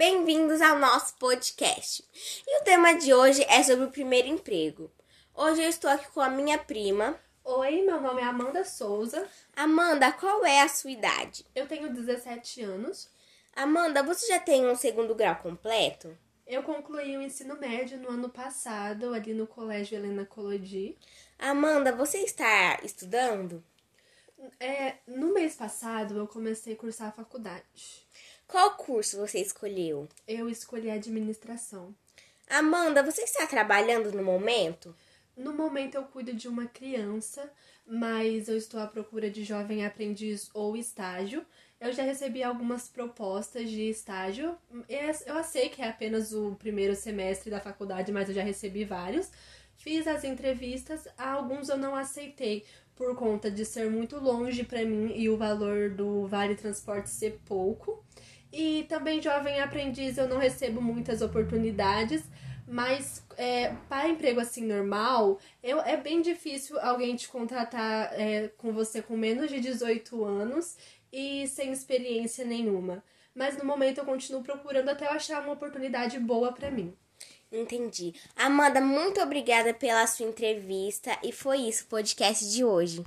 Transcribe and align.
Bem-vindos 0.00 0.62
ao 0.62 0.78
nosso 0.78 1.14
podcast. 1.18 2.02
E 2.48 2.58
o 2.58 2.64
tema 2.64 2.94
de 2.94 3.12
hoje 3.12 3.44
é 3.46 3.62
sobre 3.62 3.84
o 3.84 3.90
primeiro 3.90 4.28
emprego. 4.28 4.90
Hoje 5.34 5.62
eu 5.62 5.68
estou 5.68 5.90
aqui 5.90 6.10
com 6.12 6.22
a 6.22 6.30
minha 6.30 6.56
prima. 6.56 7.20
Oi, 7.44 7.82
meu 7.82 8.00
nome 8.00 8.22
é 8.22 8.24
Amanda 8.24 8.64
Souza. 8.64 9.28
Amanda, 9.54 10.10
qual 10.10 10.42
é 10.46 10.62
a 10.62 10.68
sua 10.70 10.90
idade? 10.90 11.44
Eu 11.54 11.68
tenho 11.68 11.92
17 11.92 12.62
anos. 12.62 13.10
Amanda, 13.54 14.02
você 14.02 14.26
já 14.28 14.38
tem 14.38 14.66
um 14.66 14.74
segundo 14.74 15.14
grau 15.14 15.36
completo? 15.36 16.16
Eu 16.46 16.62
concluí 16.62 17.18
o 17.18 17.22
ensino 17.22 17.60
médio 17.60 17.98
no 17.98 18.08
ano 18.08 18.30
passado, 18.30 19.12
ali 19.12 19.34
no 19.34 19.46
Colégio 19.46 19.98
Helena 19.98 20.24
Colodi. 20.24 20.96
Amanda, 21.38 21.92
você 21.92 22.20
está 22.20 22.80
estudando? 22.82 23.62
É, 24.58 24.94
no 25.06 25.34
mês 25.34 25.56
passado 25.56 26.16
eu 26.16 26.26
comecei 26.26 26.72
a 26.72 26.76
cursar 26.76 27.08
a 27.08 27.12
faculdade. 27.12 28.08
Qual 28.50 28.72
curso 28.72 29.16
você 29.16 29.38
escolheu? 29.38 30.08
Eu 30.26 30.48
escolhi 30.50 30.90
administração. 30.90 31.94
Amanda, 32.48 33.00
você 33.00 33.22
está 33.22 33.46
trabalhando 33.46 34.10
no 34.10 34.24
momento? 34.24 34.92
No 35.36 35.54
momento 35.54 35.94
eu 35.94 36.02
cuido 36.02 36.34
de 36.34 36.48
uma 36.48 36.66
criança, 36.66 37.48
mas 37.86 38.48
eu 38.48 38.56
estou 38.56 38.80
à 38.80 38.88
procura 38.88 39.30
de 39.30 39.44
jovem 39.44 39.86
aprendiz 39.86 40.50
ou 40.52 40.76
estágio. 40.76 41.46
Eu 41.80 41.92
já 41.92 42.02
recebi 42.02 42.42
algumas 42.42 42.88
propostas 42.88 43.70
de 43.70 43.88
estágio. 43.88 44.58
Eu 44.88 45.44
sei 45.44 45.68
que 45.68 45.80
é 45.80 45.88
apenas 45.88 46.32
o 46.32 46.56
primeiro 46.56 46.96
semestre 46.96 47.52
da 47.52 47.60
faculdade, 47.60 48.10
mas 48.10 48.28
eu 48.28 48.34
já 48.34 48.42
recebi 48.42 48.84
vários. 48.84 49.30
Fiz 49.76 50.08
as 50.08 50.24
entrevistas, 50.24 51.06
alguns 51.16 51.68
eu 51.68 51.78
não 51.78 51.94
aceitei 51.94 52.66
por 52.96 53.14
conta 53.14 53.48
de 53.48 53.64
ser 53.64 53.88
muito 53.88 54.18
longe 54.18 54.64
para 54.64 54.84
mim 54.84 55.12
e 55.14 55.30
o 55.30 55.36
valor 55.36 55.90
do 55.90 56.26
vale 56.26 56.56
transporte 56.56 57.08
ser 57.08 57.38
pouco. 57.46 58.04
E 58.52 58.84
também 58.88 59.22
jovem 59.22 59.60
aprendiz 59.60 60.18
eu 60.18 60.28
não 60.28 60.38
recebo 60.38 60.82
muitas 60.82 61.22
oportunidades, 61.22 62.24
mas 62.66 63.24
é, 63.36 63.74
para 63.88 64.08
emprego 64.08 64.40
assim 64.40 64.66
normal, 64.66 65.38
eu, 65.62 65.80
é 65.80 65.96
bem 65.96 66.20
difícil 66.20 66.78
alguém 66.80 67.14
te 67.16 67.28
contratar 67.28 68.12
é, 68.12 68.48
com 68.56 68.72
você 68.72 69.00
com 69.00 69.16
menos 69.16 69.50
de 69.50 69.60
18 69.60 70.24
anos 70.24 70.76
e 71.12 71.46
sem 71.48 71.72
experiência 71.72 72.44
nenhuma. 72.44 73.02
Mas 73.34 73.56
no 73.56 73.64
momento 73.64 73.98
eu 73.98 74.04
continuo 74.04 74.42
procurando 74.42 74.88
até 74.88 75.06
eu 75.06 75.10
achar 75.10 75.42
uma 75.42 75.52
oportunidade 75.52 76.18
boa 76.18 76.52
para 76.52 76.70
mim. 76.70 76.94
Entendi. 77.52 78.14
Amanda, 78.36 78.80
muito 78.80 79.20
obrigada 79.20 79.74
pela 79.74 80.06
sua 80.06 80.26
entrevista 80.26 81.18
e 81.22 81.32
foi 81.32 81.58
isso 81.58 81.84
o 81.84 81.88
podcast 81.88 82.48
de 82.48 82.64
hoje. 82.64 82.98